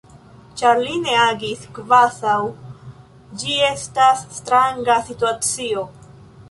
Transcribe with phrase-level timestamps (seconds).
[0.61, 2.39] Ĉar li ne agis kvazaŭ
[3.43, 5.89] ĝi estas stranga situacio.